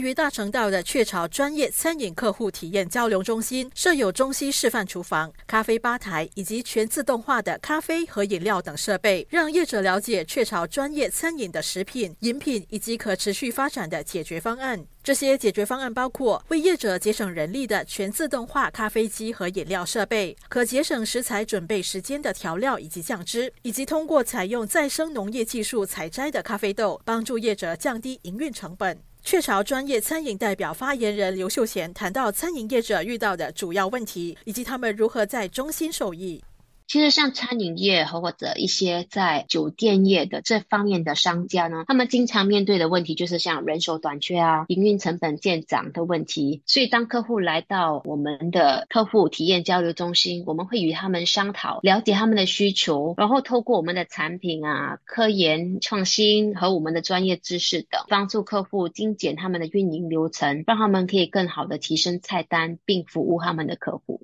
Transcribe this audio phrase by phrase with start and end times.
[0.00, 14.84] 于大成道的雀巢专业餐饮客户体验交流中心，设有中西示范厨房、咖啡吧台以及全自动化的咖啡和饮料等设备，让业者了解雀巢专业餐饮的食品、饮品以及可持续发展的解决方案。
[15.02, 29.00] 这些解决方案包括为业者节省人力的全自动化咖啡机和饮料设备，可节省食材准备时间的调料以及酱汁，以及通过采用再生农业技术采摘的咖啡豆，帮助业者降低营运成本。
[29.22, 36.42] 雀巢专业餐饮代表发言人刘秀贤谈到餐饮业者遇到的主要问题，以及他们如何在中心受益。
[36.90, 46.64] 其实像餐饮业和或者一些在酒店业的这方面的商家呢，他们经常面对的问题就是像人手短缺啊、营运成本见涨的问题。
[46.66, 64.22] 所以当客户来到我们的客户体验交流中心，我们会与他们商讨，了解他们的需求，然后透过我们的产品啊、科研创新和我们的专业知识等，帮助客户精简他们的运营流程，让他们可以更好的提升菜单，并服务他们的客户。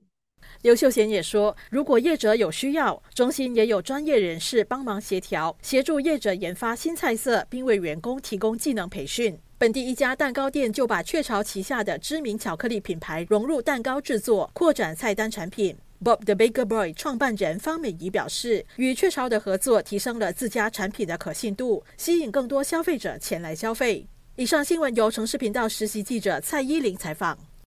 [0.62, 9.38] 刘秀贤也说，如果业者有需要，中心也有专业人士帮忙协调，协助业者研发新菜色，并为员工提供技能培训。
[9.58, 15.76] 本地一家蛋糕店就把雀巢旗下的知名巧克力品牌融入蛋糕制作，扩展菜单产品。
[16.04, 24.06] Bob the Baker Boy 创办人方美仪表示，与雀巢的合作提升了自家产品的可信度，吸引更多消费者前来消费。
[24.34, 27.38] 以上新闻由城市频道实习记者蔡依林采访。